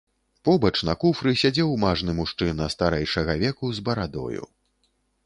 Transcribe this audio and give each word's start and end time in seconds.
Побач 0.47 0.71
на 0.87 0.93
куфры 1.03 1.33
сядзеў 1.41 1.75
мажны 1.83 2.15
мужчына 2.21 2.71
старэйшага 2.77 3.37
веку 3.45 3.65
з 3.81 3.85
барадою. 3.91 4.43